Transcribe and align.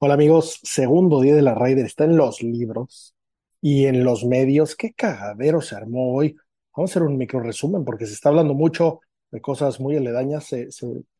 Hola 0.00 0.14
amigos, 0.14 0.60
segundo 0.62 1.20
día 1.20 1.34
de 1.34 1.42
la 1.42 1.54
Raider 1.54 1.84
está 1.84 2.04
en 2.04 2.16
los 2.16 2.40
libros 2.40 3.16
y 3.60 3.86
en 3.86 4.04
los 4.04 4.24
medios. 4.24 4.76
Qué 4.76 4.92
cagadero 4.92 5.60
se 5.60 5.74
armó 5.74 6.14
hoy. 6.14 6.36
Vamos 6.76 6.90
a 6.90 6.92
hacer 6.92 7.02
un 7.02 7.16
micro 7.16 7.40
resumen 7.40 7.84
porque 7.84 8.06
se 8.06 8.12
está 8.14 8.28
hablando 8.28 8.54
mucho 8.54 9.00
de 9.32 9.40
cosas 9.40 9.80
muy 9.80 9.96
aledañas. 9.96 10.44
Se, 10.44 10.68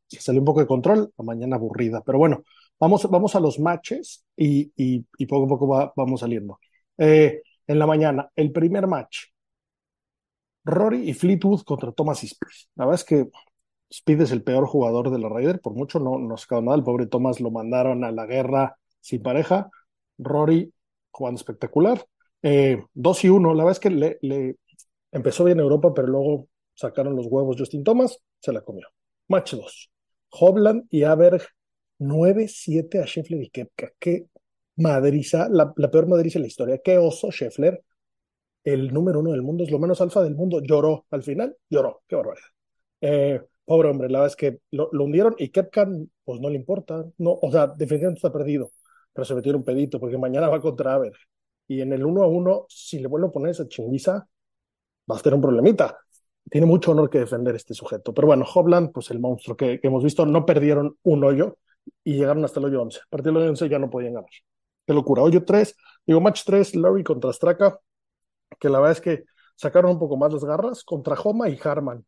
salió 0.06 0.40
un 0.40 0.44
poco 0.44 0.60
de 0.60 0.68
control, 0.68 1.12
la 1.18 1.24
mañana 1.24 1.56
aburrida. 1.56 2.02
Pero 2.06 2.18
bueno, 2.18 2.44
vamos, 2.78 3.08
vamos 3.10 3.34
a 3.34 3.40
los 3.40 3.58
matches 3.58 4.24
y, 4.36 4.72
y, 4.76 5.26
poco 5.26 5.46
a 5.46 5.48
poco 5.48 5.68
va, 5.68 5.92
vamos 5.96 6.20
saliendo. 6.20 6.60
Eh, 6.98 7.42
en 7.66 7.78
la 7.80 7.86
mañana, 7.86 8.30
el 8.36 8.52
primer 8.52 8.86
match. 8.86 9.24
Rory 10.64 11.08
y 11.10 11.14
Fleetwood 11.14 11.62
contra 11.62 11.90
Thomas 11.90 12.22
y 12.22 12.26
Speed. 12.28 12.68
La 12.76 12.84
verdad 12.84 13.00
es 13.00 13.04
que 13.04 13.28
Speed 13.90 14.22
es 14.22 14.32
el 14.32 14.42
peor 14.42 14.66
jugador 14.66 15.10
de 15.10 15.18
la 15.18 15.28
Raider, 15.28 15.60
por 15.60 15.74
mucho 15.74 15.98
no, 15.98 16.18
no 16.18 16.36
sacado 16.36 16.62
nada. 16.62 16.76
El 16.76 16.84
pobre 16.84 17.06
Thomas 17.06 17.40
lo 17.40 17.50
mandaron 17.50 18.04
a 18.04 18.12
la 18.12 18.26
guerra 18.26 18.76
sin 19.00 19.22
pareja. 19.22 19.70
Rory 20.18 20.72
jugando 21.10 21.38
espectacular. 21.38 22.04
Eh, 22.42 22.82
dos 22.94 23.24
y 23.24 23.28
uno, 23.28 23.54
la 23.54 23.64
verdad 23.64 23.72
es 23.72 23.80
que 23.80 23.90
le, 23.90 24.18
le, 24.22 24.56
empezó 25.10 25.44
bien 25.44 25.60
Europa, 25.60 25.92
pero 25.94 26.08
luego 26.08 26.48
sacaron 26.74 27.16
los 27.16 27.26
huevos 27.26 27.56
Justin 27.58 27.82
Thomas, 27.82 28.18
se 28.40 28.52
la 28.52 28.60
comió. 28.60 28.86
Match 29.28 29.54
2. 29.54 29.90
Hobland 30.30 30.86
y 30.90 31.02
Aberg 31.04 31.42
9-7 31.98 33.02
a 33.02 33.06
Scheffler 33.06 33.42
y 33.42 33.50
Kepka. 33.50 33.92
Qué 33.98 34.26
madriza, 34.76 35.48
la, 35.50 35.72
la 35.76 35.90
peor 35.90 36.06
madriza 36.06 36.38
de 36.38 36.42
la 36.42 36.48
historia. 36.48 36.78
Qué 36.78 36.98
oso 36.98 37.30
Scheffler, 37.30 37.82
el 38.64 38.92
número 38.92 39.20
uno 39.20 39.32
del 39.32 39.42
mundo, 39.42 39.64
es 39.64 39.70
lo 39.70 39.78
menos 39.78 40.00
alfa 40.00 40.22
del 40.22 40.34
mundo. 40.34 40.60
Lloró 40.62 41.06
al 41.10 41.22
final, 41.22 41.56
lloró. 41.68 42.02
Qué 42.06 42.16
barbaridad. 42.16 42.48
Eh, 43.00 43.40
Pobre 43.68 43.90
hombre, 43.90 44.08
la 44.08 44.20
verdad 44.20 44.32
es 44.32 44.36
que 44.36 44.60
lo, 44.70 44.88
hundieron 44.92 45.34
y 45.36 45.50
Kepkan, 45.50 46.10
pues 46.24 46.40
no 46.40 46.48
le 46.48 46.56
importa. 46.56 47.04
No, 47.18 47.38
o 47.42 47.52
sea, 47.52 47.66
definitivamente 47.66 48.16
está 48.16 48.32
perdido, 48.32 48.70
pero 49.12 49.26
se 49.26 49.34
metió 49.34 49.54
un 49.54 49.62
pedito 49.62 50.00
porque 50.00 50.16
mañana 50.16 50.48
va 50.48 50.58
contra 50.58 50.94
Aver. 50.94 51.12
Y 51.66 51.82
en 51.82 51.92
el 51.92 52.06
uno 52.06 52.22
a 52.22 52.28
uno, 52.28 52.64
si 52.70 52.98
le 52.98 53.08
vuelvo 53.08 53.28
a 53.28 53.32
poner 53.32 53.50
esa 53.50 53.68
chinguiza, 53.68 54.26
va 55.10 55.18
a 55.18 55.20
tener 55.20 55.34
un 55.34 55.42
problemita. 55.42 55.98
Tiene 56.50 56.66
mucho 56.66 56.92
honor 56.92 57.10
que 57.10 57.18
defender 57.18 57.56
este 57.56 57.74
sujeto. 57.74 58.14
Pero 58.14 58.28
bueno, 58.28 58.46
Hobland, 58.54 58.90
pues 58.90 59.10
el 59.10 59.20
monstruo 59.20 59.54
que, 59.54 59.78
que 59.78 59.88
hemos 59.88 60.02
visto, 60.02 60.24
no 60.24 60.46
perdieron 60.46 60.96
un 61.02 61.24
hoyo 61.24 61.58
y 62.02 62.14
llegaron 62.16 62.42
hasta 62.46 62.60
el 62.60 62.66
hoyo 62.66 62.80
11. 62.80 63.00
A 63.00 63.10
partir 63.10 63.26
del 63.26 63.42
hoyo 63.42 63.50
11 63.50 63.68
ya 63.68 63.78
no 63.78 63.90
podían 63.90 64.14
ganar. 64.14 64.30
Qué 64.86 64.94
locura. 64.94 65.22
Hoyo 65.22 65.44
3, 65.44 65.76
digo, 66.06 66.22
match 66.22 66.40
3, 66.46 66.74
Larry 66.76 67.04
contra 67.04 67.34
Straka, 67.34 67.78
que 68.58 68.70
la 68.70 68.78
verdad 68.80 68.92
es 68.92 69.02
que 69.02 69.24
sacaron 69.56 69.90
un 69.90 69.98
poco 69.98 70.16
más 70.16 70.32
las 70.32 70.42
garras 70.42 70.84
contra 70.84 71.16
Homa 71.20 71.50
y 71.50 71.58
Harman 71.62 72.02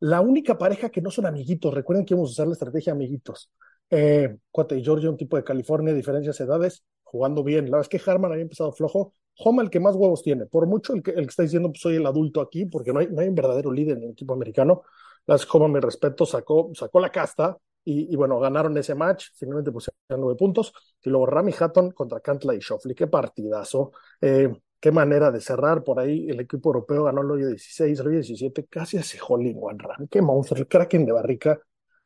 la 0.00 0.20
única 0.20 0.58
pareja 0.58 0.90
que 0.90 1.00
no 1.00 1.10
son 1.10 1.26
amiguitos, 1.26 1.72
recuerden 1.72 2.04
que 2.04 2.14
íbamos 2.14 2.30
a 2.30 2.32
usar 2.32 2.46
la 2.46 2.52
estrategia 2.52 2.92
amiguitos. 2.92 3.50
Eh, 3.90 4.36
Cuate 4.50 4.76
y 4.76 4.82
Giorgio, 4.82 5.10
un 5.10 5.16
tipo 5.16 5.36
de 5.36 5.44
California, 5.44 5.94
diferencias 5.94 6.38
de 6.38 6.44
edades, 6.44 6.84
jugando 7.02 7.42
bien. 7.44 7.66
La 7.66 7.78
verdad 7.78 7.88
es 7.92 8.02
que 8.02 8.10
Harman 8.10 8.32
había 8.32 8.42
empezado 8.42 8.72
flojo. 8.72 9.14
Homa, 9.38 9.62
el 9.62 9.70
que 9.70 9.80
más 9.80 9.94
huevos 9.94 10.22
tiene. 10.22 10.46
Por 10.46 10.66
mucho 10.66 10.94
el 10.94 11.02
que, 11.02 11.10
el 11.12 11.22
que 11.26 11.30
está 11.30 11.42
diciendo, 11.42 11.68
pues 11.70 11.80
soy 11.80 11.96
el 11.96 12.06
adulto 12.06 12.40
aquí, 12.40 12.66
porque 12.66 12.92
no 12.92 13.00
hay, 13.00 13.08
no 13.08 13.20
hay 13.20 13.28
un 13.28 13.34
verdadero 13.34 13.70
líder 13.72 13.98
en 13.98 14.04
el 14.04 14.10
equipo 14.10 14.34
americano. 14.34 14.82
Las 15.26 15.46
Homa, 15.54 15.68
mi 15.68 15.80
respeto, 15.80 16.24
sacó, 16.26 16.70
sacó 16.74 17.00
la 17.00 17.10
casta 17.10 17.56
y, 17.84 18.12
y, 18.12 18.16
bueno, 18.16 18.38
ganaron 18.40 18.76
ese 18.78 18.94
match. 18.94 19.28
Finalmente 19.34 19.72
pusieron 19.72 19.96
nueve 20.18 20.36
puntos. 20.36 20.72
Y 21.02 21.10
luego 21.10 21.26
Rami 21.26 21.52
Hatton 21.58 21.90
contra 21.92 22.20
Cantla 22.20 22.54
y 22.54 22.58
Shoffley. 22.58 22.94
Qué 22.94 23.06
partidazo. 23.06 23.92
Eh, 24.20 24.50
qué 24.80 24.92
manera 24.92 25.30
de 25.30 25.40
cerrar 25.40 25.84
por 25.84 26.00
ahí. 26.00 26.28
El 26.28 26.40
equipo 26.40 26.70
europeo 26.70 27.04
ganó 27.04 27.22
el 27.22 27.30
hoyo 27.30 27.48
16, 27.48 28.00
el 28.00 28.06
hoyo 28.06 28.16
17, 28.16 28.66
casi 28.66 28.98
hace 28.98 29.18
Holling 29.26 29.58
One 29.60 29.78
Run. 29.78 30.08
Qué 30.08 30.22
monstruo, 30.22 30.60
el 30.60 30.68
Kraken 30.68 31.06
de 31.06 31.12
Barrica. 31.12 31.60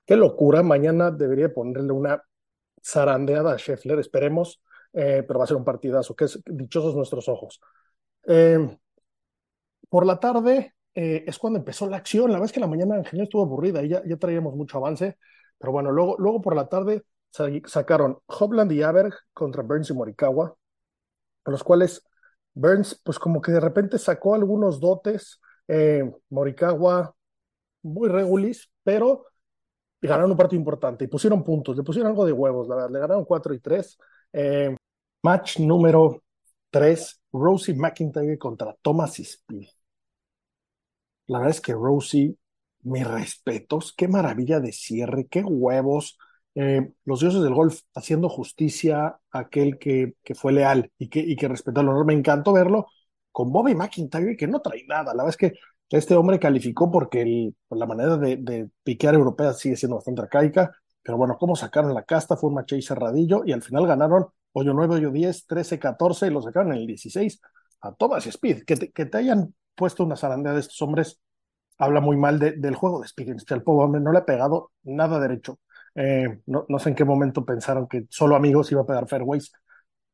Qué 0.04 0.16
locura. 0.16 0.62
Mañana 0.62 1.10
debería 1.10 1.52
ponerle 1.52 1.92
una 1.92 2.22
zarandeada 2.82 3.52
a 3.52 3.58
Scheffler, 3.58 3.98
esperemos, 3.98 4.62
eh, 4.92 5.24
pero 5.26 5.38
va 5.38 5.44
a 5.44 5.48
ser 5.48 5.56
un 5.56 5.64
partidazo, 5.64 6.14
que 6.14 6.24
es 6.24 6.40
dichosos 6.46 6.94
nuestros 6.94 7.28
ojos. 7.28 7.60
Eh, 8.26 8.76
por 9.88 10.06
la 10.06 10.18
tarde 10.18 10.74
eh, 10.94 11.24
es 11.26 11.38
cuando 11.38 11.58
empezó 11.58 11.88
la 11.88 11.98
acción. 11.98 12.28
La 12.28 12.34
verdad 12.34 12.46
es 12.46 12.52
que 12.52 12.60
la 12.60 12.66
mañana 12.66 13.02
en 13.12 13.20
estuvo 13.20 13.42
aburrida 13.42 13.82
y 13.82 13.88
ya, 13.88 14.02
ya 14.06 14.16
traíamos 14.16 14.54
mucho 14.54 14.78
avance, 14.78 15.18
pero 15.58 15.72
bueno, 15.72 15.90
luego, 15.92 16.16
luego 16.18 16.40
por 16.40 16.56
la 16.56 16.68
tarde 16.68 17.04
sacaron 17.66 18.18
Hobland 18.26 18.72
y 18.72 18.82
Aberg 18.82 19.14
contra 19.32 19.62
Burns 19.62 19.90
y 19.90 19.94
Morikawa, 19.94 20.56
los 21.44 21.62
cuales 21.62 22.04
Burns, 22.54 23.00
pues 23.04 23.18
como 23.18 23.40
que 23.40 23.52
de 23.52 23.60
repente 23.60 23.98
sacó 23.98 24.34
algunos 24.34 24.80
dotes, 24.80 25.40
eh, 25.68 26.02
Morikawa 26.30 27.14
muy 27.82 28.08
regulis, 28.08 28.70
pero 28.82 29.26
ganaron 30.00 30.30
un 30.30 30.36
partido 30.36 30.58
importante 30.60 31.04
y 31.04 31.08
pusieron 31.08 31.44
puntos, 31.44 31.76
le 31.76 31.82
pusieron 31.82 32.10
algo 32.10 32.24
de 32.26 32.32
huevos, 32.32 32.68
la 32.68 32.76
verdad, 32.76 32.90
le 32.90 33.00
ganaron 33.00 33.24
4 33.24 33.54
y 33.54 33.60
3. 33.60 33.98
Eh, 34.32 34.74
match 35.22 35.58
número 35.60 36.22
3, 36.70 37.20
Rosie 37.32 37.74
McIntyre 37.74 38.38
contra 38.38 38.74
Thomas 38.82 39.18
Speed. 39.18 39.68
La 41.26 41.38
verdad 41.38 41.54
es 41.54 41.60
que 41.60 41.72
Rosie, 41.72 42.36
mis 42.82 43.06
respetos, 43.06 43.94
qué 43.96 44.08
maravilla 44.08 44.60
de 44.60 44.72
cierre, 44.72 45.26
qué 45.28 45.42
huevos. 45.42 46.18
Eh, 46.54 46.92
los 47.04 47.20
dioses 47.20 47.42
del 47.42 47.54
golf 47.54 47.80
haciendo 47.94 48.28
justicia 48.28 49.06
a 49.30 49.38
aquel 49.38 49.78
que, 49.78 50.14
fue 50.34 50.52
leal 50.52 50.90
y 50.98 51.08
que, 51.08 51.48
respetó 51.48 51.80
el 51.80 51.88
honor. 51.88 52.06
Me 52.06 52.14
encantó 52.14 52.52
verlo 52.52 52.88
con 53.30 53.52
Bobby 53.52 53.74
McIntyre, 53.74 54.36
que 54.36 54.46
no 54.46 54.60
trae 54.60 54.84
nada. 54.86 55.14
La 55.14 55.24
verdad 55.24 55.30
es 55.30 55.36
que 55.36 55.52
este 55.90 56.14
hombre 56.14 56.38
calificó 56.38 56.90
porque 56.90 57.52
la 57.70 57.86
manera 57.86 58.16
de, 58.16 58.70
piquear 58.82 59.14
europea 59.14 59.52
sigue 59.52 59.76
siendo 59.76 59.96
bastante 59.96 60.22
arcaica, 60.22 60.72
pero 61.02 61.16
bueno, 61.16 61.36
cómo 61.38 61.56
sacaron 61.56 61.94
la 61.94 62.04
casta, 62.04 62.36
fue 62.36 62.48
un 62.48 62.54
match 62.56 62.74
ahí 62.74 62.82
cerradillo 62.82 63.42
y 63.44 63.52
al 63.52 63.62
final 63.62 63.86
ganaron 63.86 64.26
hoyo 64.52 64.74
9, 64.74 64.96
hoyo 64.96 65.10
10, 65.10 65.46
13, 65.46 65.78
14 65.78 66.26
y 66.26 66.30
lo 66.30 66.42
sacaron 66.42 66.72
en 66.72 66.78
el 66.78 66.86
16 66.86 67.40
a 67.82 67.92
Thomas 67.94 68.26
Speed. 68.26 68.64
Que 68.64 68.76
te, 68.76 69.18
hayan 69.18 69.54
puesto 69.74 70.04
una 70.04 70.16
zarandea 70.16 70.52
de 70.52 70.60
estos 70.60 70.80
hombres 70.82 71.20
habla 71.78 72.00
muy 72.00 72.16
mal 72.16 72.38
de, 72.38 72.52
del 72.52 72.74
juego 72.74 73.00
de 73.00 73.06
Speed. 73.06 73.36
El 73.48 73.62
pobre 73.62 73.86
hombre 73.86 74.00
no 74.00 74.12
le 74.12 74.18
ha 74.18 74.24
pegado 74.24 74.72
nada 74.82 75.18
derecho. 75.18 75.58
Eh, 75.94 76.40
no, 76.46 76.66
no, 76.68 76.78
sé 76.78 76.90
en 76.90 76.94
qué 76.94 77.04
momento 77.04 77.44
pensaron 77.44 77.88
que 77.88 78.06
solo 78.08 78.36
amigos 78.36 78.70
iba 78.72 78.82
a 78.82 78.86
pegar 78.86 79.08
fairways. 79.08 79.52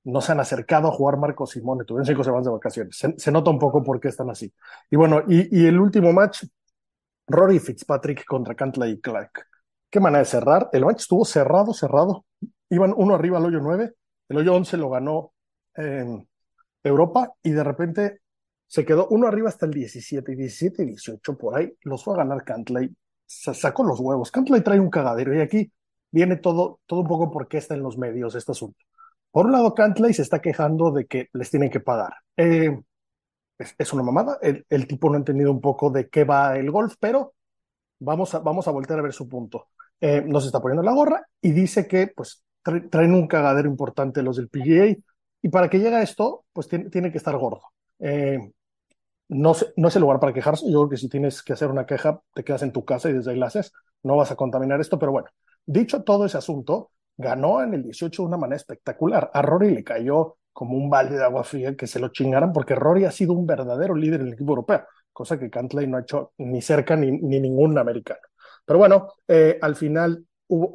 No 0.05 0.21
se 0.21 0.33
han 0.33 0.41
acercado 0.41 0.89
a 0.89 0.93
jugar 0.93 1.17
Marco 1.19 1.47
Simone, 1.47 1.85
tuvieron 1.85 2.07
cinco 2.07 2.23
semanas 2.23 2.47
de 2.47 2.53
vacaciones. 2.53 2.97
Se, 3.17 3.33
nota 3.33 3.51
un 3.51 3.59
poco 3.59 3.83
por 3.83 3.99
qué 4.01 4.09
están 4.09 4.31
así. 4.31 4.53
Y 4.91 4.97
bueno, 4.97 5.23
y, 5.27 5.63
y 5.63 5.67
el 5.67 5.81
último 5.81 6.13
match, 6.13 6.45
Rory 7.27 7.59
Fitzpatrick 7.59 8.25
contra 8.25 8.55
Cantley 8.55 9.01
Clark. 9.01 9.47
Qué 9.91 10.01
manera 10.01 10.21
de 10.21 10.27
cerrar. 10.27 10.69
El 10.73 10.85
match 10.85 11.01
estuvo 11.01 11.25
cerrado, 11.25 11.75
cerrado. 11.75 12.25
Iban 12.71 12.95
uno 12.97 13.15
arriba 13.15 13.39
al 13.39 13.47
hoyo 13.47 13.61
9, 13.61 13.95
el 14.29 14.37
hoyo 14.37 14.55
11 14.55 14.77
lo 14.77 14.91
ganó 14.91 15.33
eh, 15.77 16.25
Europa 16.83 17.33
y 17.43 17.51
de 17.51 17.65
repente 17.65 18.21
se 18.67 18.85
quedó 18.85 19.07
uno 19.09 19.29
arriba 19.29 19.49
hasta 19.49 19.67
el 19.67 19.73
17, 19.73 20.33
y 20.33 20.37
17 20.37 20.83
y 20.83 20.87
18 20.87 21.39
por 21.39 21.57
ahí. 21.57 21.73
Los 21.83 22.05
fue 22.05 22.15
a 22.15 22.19
ganar 22.19 22.45
Cantley 22.45 22.95
sacó 23.27 23.85
los 23.85 24.01
huevos. 24.01 24.31
Cantley 24.31 24.63
trae 24.63 24.81
un 24.81 24.91
cagadero 24.91 25.35
y 25.35 25.41
aquí 25.41 25.73
viene 26.11 26.37
todo, 26.37 26.81
todo 26.87 27.01
un 27.01 27.09
poco 27.09 27.31
porque 27.31 27.59
está 27.59 27.75
en 27.75 27.83
los 27.83 27.99
medios 27.99 28.35
este 28.35 28.53
asunto. 28.53 28.79
Por 29.31 29.47
un 29.47 29.53
lado, 29.53 29.75
Cantley 29.75 30.15
se 30.15 30.23
está 30.23 30.41
quejando 30.41 30.91
de 30.93 31.07
que 31.07 31.29
les 31.33 31.51
tienen 31.51 31.71
que 31.71 31.81
pagar. 31.81 32.15
Eh, 32.37 32.81
es, 33.59 33.93
una 33.93 34.03
mamada. 34.03 34.39
El, 34.41 34.87
tipo 34.87 35.09
no 35.09 35.17
ha 35.17 35.19
entendido 35.19 35.51
un 35.51 35.61
poco 35.61 35.91
de 35.91 36.09
qué 36.09 36.25
va 36.25 36.57
el 36.57 36.71
golf, 36.71 36.95
pero 36.99 37.35
vamos 37.99 38.35
a, 38.35 38.39
vamos 38.39 38.67
a 38.69 38.71
voltear 38.71 38.99
a 38.99 39.03
ver 39.03 39.13
su 39.13 39.29
punto. 39.29 39.69
Eh, 40.01 40.23
nos 40.27 40.47
está 40.47 40.61
poniendo 40.61 40.83
la 40.83 40.93
gorra 40.93 41.27
y 41.41 41.53
dice 41.53 41.87
que 41.87 42.09
pues 42.09 42.45
tra 42.63 42.87
traen 42.89 43.15
un 43.15 43.27
cagadero 43.27 43.69
importante 43.69 44.23
los 44.23 44.37
del 44.37 44.49
PGA 44.49 44.97
y 45.43 45.49
para 45.49 45.71
que 45.71 45.79
llegue 45.79 45.97
a 45.97 46.03
esto, 46.03 46.45
pues 46.53 46.69
tiene, 46.69 46.91
tiene 46.91 47.11
que 47.11 47.19
estar 47.19 47.37
gordo. 47.37 47.63
Eh, 47.99 48.39
no, 49.29 49.55
no, 49.77 49.89
es 49.89 49.97
el 49.97 50.03
lugar 50.03 50.21
para 50.21 50.33
quejarse. 50.33 50.67
Yo 50.71 50.81
creo 50.81 50.91
que 50.91 50.97
si 50.97 51.09
tienes 51.09 51.43
que 51.43 51.53
hacer 51.53 51.71
una 51.71 51.87
queja, 51.87 52.21
te 52.35 52.45
quedas 52.45 52.63
en 52.63 52.73
tu 52.73 52.85
casa 52.85 53.11
y 53.11 53.15
desde 53.15 53.33
ahí 53.33 53.39
la 53.39 53.47
haces. 53.47 53.73
No 54.03 54.17
vas 54.17 54.31
a 54.31 54.37
contaminar 54.37 54.81
esto, 54.81 54.99
pero 54.99 55.13
bueno, 55.13 55.29
dicho 55.65 56.03
todo 56.03 56.27
ese 56.27 56.39
asunto, 56.39 56.91
ganó 57.17 57.63
en 57.63 57.75
el 57.75 57.83
18 57.83 58.23
de 58.23 58.29
una 58.29 58.37
manera 58.37 58.57
espectacular. 58.57 59.31
A 59.35 59.43
Rory 59.43 59.75
le 59.75 59.85
cayó 59.85 60.37
como 60.53 60.77
un 60.77 60.89
balde 60.89 61.17
de 61.17 61.25
agua 61.25 61.45
fría 61.45 61.77
que 61.77 61.87
se 61.87 61.99
lo 61.99 62.09
chingaran 62.09 62.53
porque 62.53 62.75
Rory 62.75 63.05
ha 63.05 63.11
sido 63.11 63.35
un 63.35 63.47
verdadero 63.47 63.95
líder 63.95 64.21
en 64.21 64.29
el 64.29 64.33
equipo 64.35 64.53
europeo, 64.53 64.85
cosa 65.13 65.39
que 65.39 65.51
Cantley 65.51 65.87
no 65.87 65.99
ha 65.99 66.01
hecho 66.01 66.33
ni 66.39 66.63
cerca 66.63 66.97
ni, 66.97 67.11
ni 67.11 67.41
ningún 67.41 67.77
americano. 67.77 68.21
Pero 68.65 68.79
bueno, 68.79 69.09
eh, 69.29 69.59
al 69.61 69.77
final 69.77 70.27
hubo, 70.49 70.69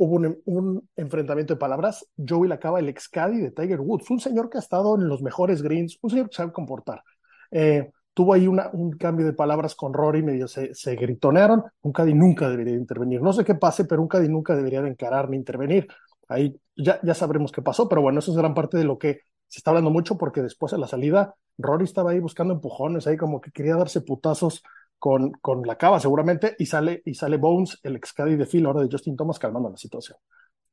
un, 0.45 0.89
enfrentamiento 0.95 1.53
de 1.53 1.59
palabras. 1.59 2.07
Joey 2.17 2.49
Lacaba, 2.49 2.79
el 2.79 2.89
ex 2.89 3.09
caddy 3.09 3.39
de 3.39 3.51
Tiger 3.51 3.79
Woods, 3.79 4.09
un 4.09 4.19
señor 4.19 4.49
que 4.49 4.57
ha 4.57 4.61
estado 4.61 4.95
en 4.95 5.07
los 5.07 5.21
mejores 5.21 5.61
greens, 5.61 5.97
un 6.01 6.09
señor 6.09 6.29
que 6.29 6.35
sabe 6.35 6.51
comportar. 6.51 7.03
Eh, 7.51 7.91
tuvo 8.13 8.33
ahí 8.33 8.47
una, 8.47 8.69
un 8.73 8.91
cambio 8.91 9.25
de 9.25 9.33
palabras 9.33 9.75
con 9.75 9.93
Rory, 9.93 10.23
medio 10.23 10.47
se, 10.47 10.73
se 10.73 10.95
gritonearon, 10.95 11.63
un 11.81 11.91
Caddy 11.91 12.13
nunca 12.13 12.49
debería 12.49 12.75
intervenir. 12.75 13.21
No 13.21 13.33
sé 13.33 13.43
qué 13.45 13.55
pase, 13.55 13.85
pero 13.85 14.01
un 14.01 14.07
Caddy 14.07 14.29
nunca 14.29 14.55
debería 14.55 14.81
de 14.81 14.89
encarar 14.89 15.29
ni 15.29 15.37
intervenir. 15.37 15.87
Ahí 16.27 16.59
ya, 16.75 16.99
ya 17.03 17.13
sabremos 17.13 17.51
qué 17.51 17.61
pasó, 17.61 17.89
pero 17.89 18.01
bueno, 18.01 18.19
eso 18.19 18.31
es 18.31 18.37
gran 18.37 18.53
parte 18.53 18.77
de 18.77 18.85
lo 18.85 18.97
que 18.97 19.21
se 19.47 19.59
está 19.59 19.71
hablando 19.71 19.89
mucho 19.89 20.17
porque 20.17 20.41
después 20.41 20.71
de 20.71 20.77
la 20.77 20.87
salida, 20.87 21.35
Rory 21.57 21.85
estaba 21.85 22.11
ahí 22.11 22.19
buscando 22.19 22.53
empujones, 22.53 23.07
ahí 23.07 23.17
como 23.17 23.41
que 23.41 23.51
quería 23.51 23.75
darse 23.75 24.01
putazos 24.01 24.63
con, 24.97 25.31
con 25.33 25.63
la 25.63 25.77
cava 25.77 25.99
seguramente, 25.99 26.55
y 26.59 26.65
sale, 26.67 27.01
y 27.05 27.15
sale 27.15 27.37
Bones, 27.37 27.79
el 27.83 27.95
ex 27.95 28.13
Caddy 28.13 28.35
de 28.35 28.45
Phil, 28.45 28.65
ahora 28.65 28.81
de 28.81 28.89
Justin 28.91 29.15
Thomas, 29.17 29.39
calmando 29.39 29.69
la 29.69 29.77
situación. 29.77 30.17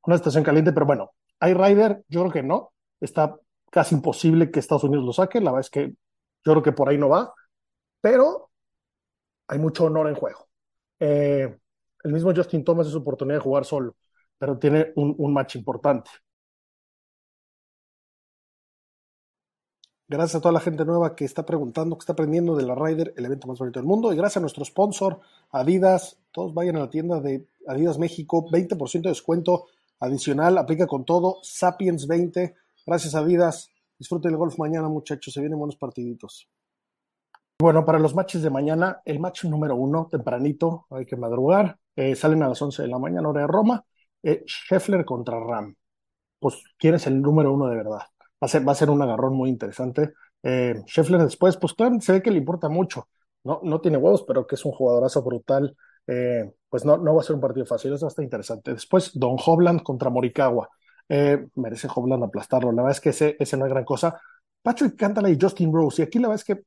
Una 0.04 0.16
situación 0.16 0.44
caliente, 0.44 0.72
pero 0.72 0.86
bueno, 0.86 1.12
¿Hay 1.40 1.54
Ryder? 1.54 2.02
Yo 2.08 2.20
creo 2.20 2.32
que 2.32 2.42
no. 2.42 2.72
Está 3.00 3.36
casi 3.70 3.94
imposible 3.94 4.50
que 4.50 4.58
Estados 4.58 4.84
Unidos 4.84 5.04
lo 5.04 5.12
saque. 5.12 5.40
La 5.40 5.52
verdad 5.52 5.66
es 5.66 5.70
que 5.70 5.94
yo 6.44 6.52
creo 6.52 6.62
que 6.62 6.72
por 6.72 6.88
ahí 6.88 6.98
no 6.98 7.08
va. 7.08 7.34
Pero 8.00 8.50
hay 9.48 9.58
mucho 9.58 9.84
honor 9.84 10.08
en 10.08 10.14
juego. 10.14 10.48
Eh, 11.00 11.58
el 12.04 12.12
mismo 12.12 12.32
Justin 12.34 12.64
Thomas 12.64 12.86
es 12.86 12.92
su 12.92 12.98
oportunidad 12.98 13.38
de 13.38 13.42
jugar 13.44 13.64
solo, 13.64 13.96
pero 14.38 14.58
tiene 14.58 14.92
un, 14.96 15.14
un 15.18 15.32
match 15.32 15.56
importante. 15.56 16.10
Gracias 20.10 20.36
a 20.36 20.40
toda 20.40 20.52
la 20.52 20.60
gente 20.60 20.86
nueva 20.86 21.14
que 21.14 21.26
está 21.26 21.44
preguntando, 21.44 21.96
que 21.98 22.02
está 22.02 22.14
aprendiendo 22.14 22.56
de 22.56 22.64
la 22.64 22.74
Ryder, 22.74 23.12
el 23.16 23.26
evento 23.26 23.46
más 23.46 23.58
bonito 23.58 23.78
del 23.78 23.86
mundo. 23.86 24.10
Y 24.10 24.16
gracias 24.16 24.38
a 24.38 24.40
nuestro 24.40 24.64
sponsor, 24.64 25.20
Adidas. 25.50 26.18
Todos 26.32 26.54
vayan 26.54 26.76
a 26.76 26.80
la 26.80 26.88
tienda 26.88 27.20
de 27.20 27.46
Adidas 27.66 27.98
México, 27.98 28.48
20% 28.50 29.02
de 29.02 29.10
descuento 29.10 29.66
adicional, 30.00 30.56
aplica 30.56 30.86
con 30.86 31.04
todo, 31.04 31.38
Sapiens 31.42 32.06
20. 32.06 32.54
Gracias 32.86 33.14
Adidas. 33.14 33.70
Disfruten 33.98 34.30
el 34.30 34.36
golf 34.36 34.58
mañana, 34.58 34.88
muchachos. 34.88 35.34
Se 35.34 35.40
vienen 35.40 35.58
buenos 35.58 35.76
partiditos. 35.76 36.48
Bueno, 37.60 37.84
para 37.84 37.98
los 37.98 38.14
matches 38.14 38.42
de 38.42 38.50
mañana, 38.50 39.02
el 39.04 39.18
match 39.18 39.44
número 39.44 39.74
uno, 39.74 40.06
tempranito, 40.08 40.86
hay 40.90 41.04
que 41.04 41.16
madrugar. 41.16 41.76
Eh, 41.96 42.14
salen 42.14 42.42
a 42.44 42.48
las 42.48 42.62
11 42.62 42.82
de 42.82 42.88
la 42.88 42.98
mañana, 42.98 43.28
hora 43.28 43.40
de 43.40 43.46
Roma. 43.48 43.84
Eh, 44.22 44.44
Scheffler 44.46 45.04
contra 45.04 45.40
Ram. 45.40 45.74
Pues, 46.38 46.62
¿quién 46.78 46.94
es 46.94 47.06
el 47.08 47.20
número 47.20 47.52
uno 47.52 47.68
de 47.68 47.76
verdad? 47.76 48.00
Va 48.20 48.46
a 48.46 48.48
ser, 48.48 48.66
va 48.66 48.72
a 48.72 48.76
ser 48.76 48.90
un 48.90 49.02
agarrón 49.02 49.34
muy 49.34 49.50
interesante. 49.50 50.12
Eh, 50.42 50.76
Scheffler 50.86 51.22
después, 51.22 51.56
pues 51.56 51.74
claro, 51.74 52.00
se 52.00 52.12
ve 52.12 52.22
que 52.22 52.30
le 52.30 52.38
importa 52.38 52.68
mucho. 52.68 53.08
No, 53.44 53.60
no 53.64 53.80
tiene 53.80 53.98
huevos, 53.98 54.22
pero 54.24 54.46
que 54.46 54.54
es 54.54 54.64
un 54.64 54.72
jugadorazo 54.72 55.22
brutal. 55.22 55.76
Eh, 56.06 56.50
pues 56.68 56.84
no, 56.84 56.96
no 56.96 57.14
va 57.14 57.20
a 57.22 57.24
ser 57.24 57.34
un 57.34 57.40
partido 57.42 57.66
fácil, 57.66 57.92
eso 57.92 58.06
está 58.06 58.22
interesante. 58.22 58.72
Después, 58.72 59.12
Don 59.14 59.36
Hobland 59.44 59.82
contra 59.82 60.10
Morikawa. 60.10 60.68
Eh, 61.08 61.46
merece 61.54 61.88
Hobland 61.92 62.24
aplastarlo. 62.24 62.72
La 62.72 62.82
verdad 62.82 62.96
es 62.96 63.00
que 63.00 63.10
ese, 63.10 63.56
no 63.56 63.66
es 63.66 63.72
gran 63.72 63.84
cosa. 63.84 64.20
Patrick 64.62 64.96
Cántala 64.96 65.30
y 65.30 65.38
Justin 65.40 65.72
Rose. 65.72 66.02
Y 66.02 66.04
aquí 66.04 66.18
la 66.18 66.28
verdad 66.28 66.42
es 66.42 66.44
que 66.44 66.62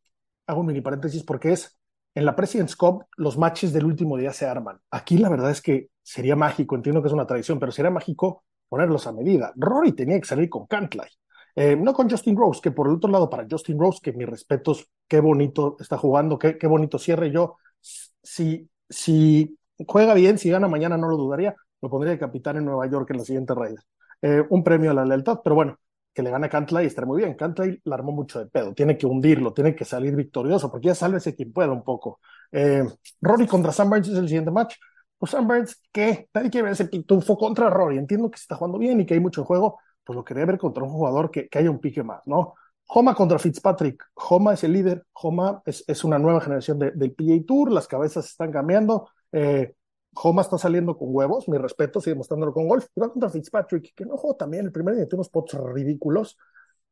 hago 0.48 0.62
un 0.62 0.68
mini 0.68 0.82
paréntesis 0.82 1.24
porque 1.24 1.54
es 1.54 1.78
en 2.16 2.26
la 2.26 2.36
President's 2.36 2.76
Cup 2.76 3.06
los 3.18 3.38
matches 3.38 3.72
del 3.74 3.86
último 3.86 4.18
día 4.18 4.34
se 4.34 4.46
arman. 4.46 4.80
Aquí 4.90 5.18
la 5.18 5.30
verdad 5.30 5.52
es 5.52 5.62
que 5.62 5.90
sería 6.04 6.36
mágico, 6.36 6.76
entiendo 6.76 7.02
que 7.02 7.08
es 7.08 7.14
una 7.14 7.28
tradición, 7.28 7.60
pero 7.60 7.72
sería 7.72 7.92
mágico 7.92 8.44
ponerlos 8.68 9.08
a 9.08 9.12
medida. 9.12 9.54
Rory 9.56 9.94
tenía 9.94 10.20
que 10.20 10.28
salir 10.28 10.50
con 10.50 10.66
Cantlay. 10.66 11.10
Eh, 11.56 11.76
no 11.76 11.94
con 11.94 12.10
Justin 12.10 12.38
Rose, 12.38 12.62
que 12.62 12.72
por 12.72 12.88
el 12.88 12.96
otro 12.96 13.12
lado, 13.12 13.30
para 13.30 13.46
Justin 13.50 13.78
Rose, 13.78 14.00
que 14.02 14.14
mis 14.14 14.28
respetos, 14.28 14.90
qué 15.08 15.20
bonito 15.20 15.76
está 15.80 15.98
jugando, 15.98 16.40
qué, 16.40 16.58
qué 16.58 16.68
bonito 16.68 16.98
cierre. 16.98 17.32
Yo, 17.32 17.58
si, 17.82 18.70
si 18.90 19.58
juega 19.86 20.14
bien, 20.14 20.38
si 20.38 20.50
gana 20.50 20.68
mañana, 20.68 20.98
no 20.98 21.10
lo 21.10 21.18
dudaría, 21.18 21.56
lo 21.82 21.90
pondría 21.90 22.14
de 22.14 22.20
capitán 22.20 22.58
en 22.58 22.66
Nueva 22.66 22.88
York 22.88 23.10
en 23.12 23.18
la 23.18 23.26
siguiente 23.26 23.54
Raiders. 23.54 23.86
Eh, 24.22 24.44
un 24.50 24.64
premio 24.64 24.92
a 24.92 24.94
la 24.94 25.06
lealtad, 25.06 25.40
pero 25.44 25.56
bueno, 25.56 25.78
que 26.14 26.22
le 26.22 26.30
gane 26.30 26.48
a 26.48 26.50
Cantlay 26.50 26.86
estará 26.86 27.08
muy 27.08 27.22
bien. 27.22 27.36
Cantlay 27.36 27.80
la 27.86 27.96
armó 27.96 28.12
mucho 28.12 28.40
de 28.40 28.48
pedo, 28.48 28.74
tiene 28.74 28.98
que 28.98 29.06
hundirlo, 29.06 29.54
tiene 29.54 29.76
que 29.76 29.86
salir 29.86 30.16
victorioso, 30.16 30.70
porque 30.72 30.88
ya 30.88 30.96
sálvese 30.96 31.36
quien 31.36 31.54
pueda 31.54 31.72
un 31.72 31.84
poco. 31.84 32.20
Eh, 32.52 32.84
Rory 33.22 33.48
contra 33.48 33.72
Sam 33.72 33.90
Burns 33.90 34.08
es 34.10 34.18
el 34.18 34.28
siguiente 34.28 34.52
match. 34.52 34.76
Pues 35.18 35.32
Sam 35.32 35.48
Burns, 35.48 35.82
¿qué? 35.92 36.28
Nadie 36.34 36.50
quiere 36.50 36.64
ver 36.64 36.74
ese 36.74 36.86
pitufo 36.86 37.38
contra 37.38 37.70
Rory. 37.70 37.98
Entiendo 37.98 38.30
que 38.32 38.38
se 38.38 38.44
está 38.44 38.56
jugando 38.56 38.78
bien 38.80 39.00
y 39.00 39.06
que 39.06 39.14
hay 39.14 39.20
mucho 39.20 39.46
juego, 39.46 39.80
pues 40.04 40.16
lo 40.16 40.24
quería 40.24 40.46
ver 40.46 40.58
contra 40.58 40.84
un 40.84 40.90
jugador 40.92 41.30
que, 41.32 41.48
que 41.48 41.60
haya 41.60 41.70
un 41.70 41.80
pique 41.80 42.04
más, 42.04 42.22
¿no? 42.26 42.56
Homa 42.88 43.16
contra 43.16 43.40
Fitzpatrick. 43.40 44.04
Homa 44.16 44.54
es 44.54 44.64
el 44.64 44.74
líder. 44.74 45.06
Homa 45.14 45.62
es, 45.66 45.84
es 45.88 46.04
una 46.04 46.20
nueva 46.20 46.42
generación 46.42 46.78
de, 46.80 46.92
del 46.92 47.14
PGA 47.14 47.46
Tour. 47.48 47.72
Las 47.72 47.88
cabezas 47.88 48.26
están 48.26 48.52
cambiando. 48.52 49.10
Eh, 49.32 49.76
Homa 50.16 50.42
está 50.42 50.58
saliendo 50.58 50.98
con 50.98 51.10
huevos. 51.12 51.48
Mi 51.48 51.58
respeto, 51.58 52.02
sigue 52.02 52.16
mostrándolo 52.16 52.54
con 52.54 52.68
golf. 52.68 52.88
Y 52.96 53.00
va 53.00 53.10
contra 53.10 53.30
Fitzpatrick, 53.30 53.94
que 53.96 54.06
no 54.06 54.18
jugó 54.18 54.36
también. 54.36 54.66
El 54.66 54.72
primer 54.72 54.96
día 54.96 55.06
tiene 55.06 55.20
unos 55.20 55.30
pots 55.30 55.54
ridículos. 55.54 56.38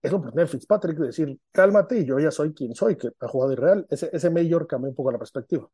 Es 0.01 0.11
lo 0.11 0.21
primero 0.21 0.41
de 0.41 0.47
Fitzpatrick 0.47 0.97
de 0.97 1.07
decir, 1.07 1.39
cálmate 1.51 1.99
y 1.99 2.05
yo 2.05 2.19
ya 2.19 2.31
soy 2.31 2.53
quien 2.53 2.73
soy, 2.73 2.95
que 2.95 3.09
ha 3.19 3.27
jugado 3.27 3.51
irreal. 3.53 3.85
Ese, 3.89 4.09
ese 4.13 4.29
mayor 4.29 4.65
cambió 4.67 4.89
un 4.89 4.95
poco 4.95 5.11
la 5.11 5.17
perspectiva. 5.17 5.67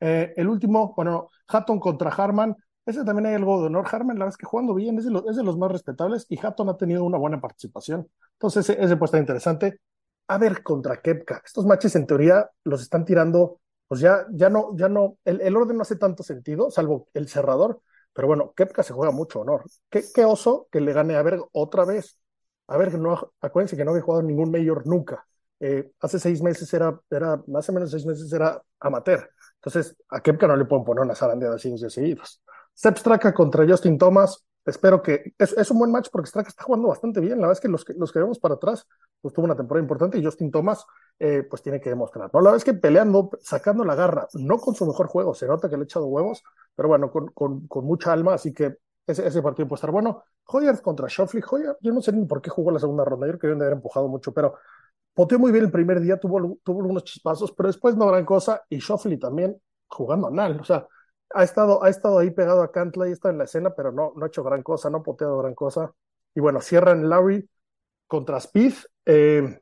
Eh, 0.00 0.32
el 0.36 0.48
último, 0.48 0.94
bueno, 0.96 1.30
Hatton 1.48 1.80
contra 1.80 2.10
Harman. 2.10 2.56
Ese 2.86 3.04
también 3.04 3.26
hay 3.26 3.34
algo 3.34 3.60
de 3.60 3.66
honor. 3.66 3.86
Harman, 3.90 4.18
la 4.18 4.26
verdad 4.26 4.34
es 4.34 4.36
que 4.36 4.46
jugando 4.46 4.74
bien, 4.74 4.98
es 4.98 5.06
de, 5.06 5.10
los, 5.10 5.26
es 5.26 5.36
de 5.36 5.42
los 5.42 5.56
más 5.56 5.72
respetables 5.72 6.26
y 6.28 6.38
Hatton 6.38 6.68
ha 6.68 6.76
tenido 6.76 7.02
una 7.04 7.18
buena 7.18 7.40
participación. 7.40 8.08
Entonces, 8.34 8.68
ese, 8.68 8.82
ese 8.82 8.96
puede 8.96 9.06
estar 9.06 9.20
interesante. 9.20 9.80
A 10.28 10.38
ver, 10.38 10.62
contra 10.62 11.00
Kepka. 11.00 11.42
Estos 11.44 11.66
matches, 11.66 11.96
en 11.96 12.06
teoría, 12.06 12.48
los 12.64 12.82
están 12.82 13.04
tirando, 13.04 13.60
pues 13.94 14.02
ya, 14.02 14.26
ya 14.32 14.50
no, 14.50 14.76
ya 14.76 14.88
no, 14.88 15.18
el, 15.24 15.40
el 15.40 15.56
orden 15.56 15.76
no 15.76 15.82
hace 15.82 15.94
tanto 15.94 16.24
sentido, 16.24 16.68
salvo 16.68 17.08
el 17.14 17.28
cerrador. 17.28 17.80
Pero 18.12 18.26
bueno, 18.26 18.52
Kepka 18.56 18.82
se 18.82 18.92
juega 18.92 19.12
mucho 19.12 19.38
honor. 19.40 19.62
Qué, 19.88 20.02
qué 20.12 20.24
oso 20.24 20.66
que 20.72 20.80
le 20.80 20.92
gane 20.92 21.14
a 21.14 21.22
ver 21.22 21.40
otra 21.52 21.84
vez. 21.84 22.18
A 22.66 22.76
ver, 22.76 22.98
no, 22.98 23.32
acuérdense 23.40 23.76
que 23.76 23.84
no 23.84 23.92
había 23.92 24.02
jugado 24.02 24.22
ningún 24.24 24.50
mayor 24.50 24.84
nunca. 24.84 25.24
Eh, 25.60 25.92
hace 26.00 26.18
seis 26.18 26.42
meses 26.42 26.74
era, 26.74 27.00
era, 27.08 27.40
más 27.46 27.68
o 27.68 27.72
menos 27.72 27.92
seis 27.92 28.04
meses 28.04 28.32
era 28.32 28.60
amateur. 28.80 29.30
Entonces, 29.56 29.96
a 30.08 30.20
Kepka 30.20 30.48
no 30.48 30.56
le 30.56 30.64
pueden 30.64 30.84
poner 30.84 31.04
una 31.04 31.14
zarandeada 31.14 31.54
así 31.54 31.70
de 31.70 31.88
seguidos. 31.88 32.42
Sepp 32.74 32.96
Straka 32.98 33.32
contra 33.32 33.64
Justin 33.64 33.96
Thomas. 33.96 34.44
Espero 34.66 35.02
que 35.02 35.34
es, 35.38 35.70
un 35.70 35.78
buen 35.78 35.92
match 35.92 36.08
porque 36.10 36.28
Straka 36.28 36.48
está 36.48 36.64
jugando 36.64 36.88
bastante 36.88 37.20
bien. 37.20 37.32
La 37.32 37.48
verdad 37.48 37.52
es 37.52 37.60
que 37.60 37.68
los 37.68 37.84
que, 37.84 37.92
los 37.94 38.10
que 38.10 38.18
vemos 38.18 38.38
para 38.38 38.54
atrás, 38.54 38.86
pues 39.20 39.34
tuvo 39.34 39.44
una 39.44 39.56
temporada 39.56 39.82
importante 39.82 40.18
y 40.18 40.24
Justin 40.24 40.50
Thomas, 40.50 40.86
eh, 41.18 41.42
pues 41.48 41.62
tiene 41.62 41.80
que 41.80 41.90
demostrar. 41.90 42.30
¿no? 42.32 42.40
La 42.40 42.50
verdad 42.50 42.56
es 42.56 42.64
que 42.64 42.74
peleando, 42.74 43.30
sacando 43.42 43.84
la 43.84 43.94
garra, 43.94 44.26
no 44.34 44.58
con 44.58 44.74
su 44.74 44.86
mejor 44.86 45.06
juego, 45.08 45.34
se 45.34 45.46
nota 45.46 45.68
que 45.68 45.76
le 45.76 45.82
ha 45.82 45.84
echado 45.84 46.06
huevos, 46.06 46.42
pero 46.74 46.88
bueno, 46.88 47.10
con, 47.10 47.28
con, 47.28 47.66
con 47.66 47.84
mucha 47.84 48.12
alma, 48.12 48.34
así 48.34 48.54
que 48.54 48.78
ese, 49.06 49.26
ese, 49.26 49.42
partido 49.42 49.68
puede 49.68 49.78
estar 49.78 49.90
bueno. 49.90 50.24
Hoyer 50.46 50.80
contra 50.80 51.08
Shoffley. 51.08 51.42
Hoyer, 51.50 51.76
yo 51.82 51.92
no 51.92 52.00
sé 52.00 52.12
ni 52.12 52.24
por 52.24 52.40
qué 52.40 52.48
jugó 52.48 52.70
la 52.70 52.78
segunda 52.78 53.04
ronda, 53.04 53.26
yo 53.26 53.32
creo 53.32 53.40
que 53.40 53.46
deben 53.48 53.58
de 53.58 53.64
haber 53.66 53.76
empujado 53.76 54.08
mucho, 54.08 54.32
pero 54.32 54.54
poteó 55.12 55.38
muy 55.38 55.52
bien 55.52 55.64
el 55.64 55.70
primer 55.70 56.00
día, 56.00 56.18
tuvo, 56.18 56.58
tuvo 56.62 56.80
algunos 56.80 57.04
chispazos, 57.04 57.52
pero 57.52 57.66
después 57.66 57.96
no 57.96 58.06
gran 58.06 58.24
cosa, 58.24 58.62
y 58.70 58.78
Shoffley 58.78 59.18
también 59.18 59.60
jugando 59.86 60.28
anal, 60.28 60.58
o 60.60 60.64
sea, 60.64 60.86
ha 61.30 61.44
estado, 61.44 61.82
ha 61.82 61.88
estado 61.88 62.18
ahí 62.18 62.30
pegado 62.30 62.62
a 62.62 62.70
Cantley, 62.70 63.12
está 63.12 63.30
en 63.30 63.38
la 63.38 63.44
escena, 63.44 63.74
pero 63.74 63.92
no, 63.92 64.12
no 64.16 64.24
ha 64.24 64.28
hecho 64.28 64.42
gran 64.42 64.62
cosa, 64.62 64.90
no 64.90 64.98
ha 64.98 65.02
poteado 65.02 65.38
gran 65.38 65.54
cosa. 65.54 65.92
Y 66.34 66.40
bueno, 66.40 66.60
cierran 66.60 67.08
Larry 67.08 67.48
contra 68.06 68.38
Speed. 68.38 68.74
Eh, 69.06 69.60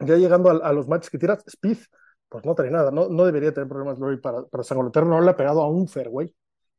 ya 0.00 0.16
llegando 0.16 0.50
a, 0.50 0.72
los 0.72 0.88
matches 0.88 1.10
que 1.10 1.18
tiras, 1.18 1.44
Speed, 1.46 1.78
pues 2.28 2.44
no 2.44 2.54
tiene 2.54 2.70
nada, 2.72 2.90
no, 2.90 3.08
no 3.08 3.24
debería 3.24 3.52
tener 3.52 3.68
problemas 3.68 3.98
Larry 3.98 4.20
para, 4.20 4.44
para 4.44 4.64
sangolotear, 4.64 5.06
no 5.06 5.20
le 5.20 5.30
ha 5.30 5.36
pegado 5.36 5.62
a 5.62 5.68
un 5.68 5.88
fairway. 5.88 6.34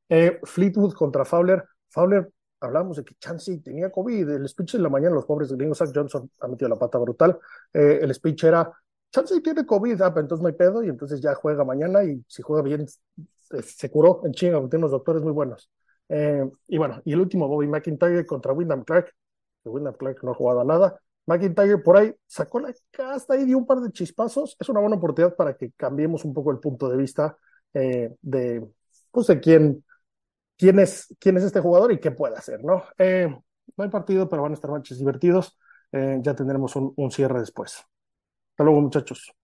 Eh, 0.09 0.39
Fleetwood 0.43 0.93
contra 0.93 1.25
Fowler. 1.25 1.63
Fowler, 1.89 2.29
hablamos 2.59 2.97
de 2.97 3.03
que 3.03 3.15
Chansey 3.15 3.59
tenía 3.59 3.91
COVID. 3.91 4.29
El 4.29 4.47
speech 4.47 4.73
de 4.73 4.79
la 4.79 4.89
mañana, 4.89 5.15
los 5.15 5.25
pobres 5.25 5.51
gringos, 5.51 5.77
Zach 5.77 5.91
Johnson 5.93 6.29
ha 6.39 6.47
metido 6.47 6.69
la 6.69 6.77
pata 6.77 6.97
brutal. 6.97 7.37
Eh, 7.73 7.99
el 8.01 8.13
speech 8.13 8.43
era: 8.43 8.71
Chansey 9.11 9.41
tiene 9.41 9.65
COVID, 9.65 10.01
ah, 10.01 10.13
entonces 10.17 10.41
no 10.41 10.47
hay 10.47 10.53
pedo, 10.53 10.83
y 10.83 10.89
entonces 10.89 11.21
ya 11.21 11.33
juega 11.35 11.63
mañana. 11.63 12.03
Y 12.03 12.23
si 12.27 12.41
juega 12.41 12.61
bien, 12.63 12.85
se 13.63 13.89
curó 13.89 14.21
en 14.25 14.33
chinga, 14.33 14.59
tiene 14.61 14.77
unos 14.77 14.91
doctores 14.91 15.23
muy 15.23 15.31
buenos. 15.33 15.69
Eh, 16.09 16.43
y 16.67 16.77
bueno, 16.77 17.01
y 17.05 17.13
el 17.13 17.19
último, 17.21 17.47
Bobby 17.47 17.67
McIntyre 17.67 18.25
contra 18.25 18.53
Wyndham 18.53 18.83
Clark. 18.83 19.13
Wyndham 19.63 19.95
Clark 19.95 20.23
no 20.23 20.31
ha 20.31 20.35
jugado 20.35 20.61
a 20.61 20.65
nada. 20.65 20.99
McIntyre 21.25 21.79
por 21.79 21.97
ahí 21.97 22.13
sacó 22.27 22.59
la 22.59 22.73
casta 22.91 23.35
y 23.37 23.45
dio 23.45 23.57
un 23.57 23.65
par 23.65 23.79
de 23.81 23.91
chispazos. 23.91 24.55
Es 24.59 24.69
una 24.69 24.79
buena 24.79 24.97
oportunidad 24.97 25.35
para 25.35 25.55
que 25.57 25.71
cambiemos 25.73 26.23
un 26.25 26.33
poco 26.33 26.51
el 26.51 26.59
punto 26.59 26.89
de 26.89 26.97
vista 26.97 27.37
eh, 27.73 28.15
de, 28.21 28.67
pues, 29.11 29.27
de 29.27 29.39
quién, 29.39 29.83
quién, 30.57 30.79
es, 30.79 31.15
quién 31.19 31.37
es 31.37 31.43
este 31.43 31.61
jugador 31.61 31.91
y 31.91 31.99
qué 31.99 32.11
puede 32.11 32.35
hacer, 32.35 32.63
¿no? 32.63 32.83
Eh, 32.97 33.27
no 33.77 33.83
hay 33.83 33.89
partido, 33.89 34.29
pero 34.29 34.43
van 34.43 34.51
a 34.51 34.55
estar 34.55 34.71
matches 34.71 34.99
divertidos. 34.99 35.57
Ya 35.93 36.35
tendremos 36.35 36.75
un, 36.75 36.93
un 36.97 37.09
cierre 37.11 37.39
después. 37.39 37.77
Hasta 38.51 38.63
luego, 38.65 38.81
muchachos. 38.81 39.33